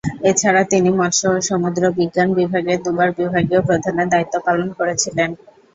এছাড়া 0.23 0.61
তিনি 0.71 0.89
মৎস্য 0.99 1.23
ও 1.31 1.47
সমুদ্র 1.49 1.81
বিজ্ঞান 1.97 2.29
বিভাগের 2.37 2.79
দুবার 2.85 3.09
বিভাগীয় 3.19 3.61
প্রধানের 3.67 4.07
দায়িত্ব 4.09 4.35
পালন 4.47 4.69
করেছিলেন। 4.79 5.29